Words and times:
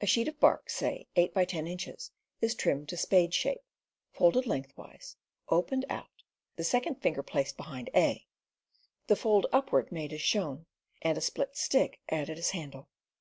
A 0.00 0.06
sheet 0.08 0.26
of 0.26 0.40
bark, 0.40 0.68
say 0.68 1.06
8x10 1.14 1.68
inches, 1.68 2.10
is 2.40 2.56
trimmed 2.56 2.88
to 2.88 2.96
spade 2.96 3.32
shape, 3.32 3.62
folded 4.10 4.44
lengthwise, 4.44 5.14
opened 5.48 5.84
out, 5.88 6.24
the 6.56 6.64
second 6.64 6.96
finger 7.00 7.22
placed 7.22 7.56
behind 7.56 7.88
A, 7.94 8.26
the 9.06 9.14
fold 9.14 9.46
up 9.52 9.70
ward 9.70 9.92
made 9.92 10.12
as 10.12 10.22
shown, 10.22 10.66
and 11.02 11.16
a 11.16 11.20
split 11.20 11.56
stick 11.56 12.00
added 12.08 12.36
as 12.36 12.50
handle. 12.50 12.88